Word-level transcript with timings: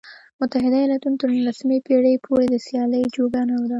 متحده 0.39 0.77
ایالتونه 0.81 1.17
تر 1.21 1.29
نولسمې 1.35 1.77
پېړۍ 1.85 2.15
پورې 2.25 2.45
د 2.49 2.55
سیالۍ 2.65 3.03
جوګه 3.17 3.41
نه 3.49 3.55
و. 3.59 3.63